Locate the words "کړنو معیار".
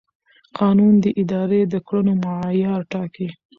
1.87-2.81